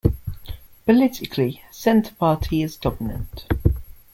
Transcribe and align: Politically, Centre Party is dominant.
Politically, 0.87 1.61
Centre 1.69 2.15
Party 2.15 2.63
is 2.63 2.75
dominant. 2.75 3.45